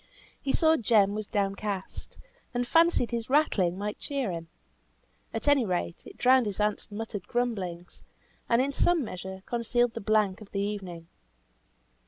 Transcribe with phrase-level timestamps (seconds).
[0.41, 2.17] He saw Jem was downcast,
[2.55, 4.47] and fancied his rattling might cheer him;
[5.31, 8.01] at any rate, it drowned his aunt's muttered grumblings,
[8.49, 11.05] and in some measure concealed the blank of the evening.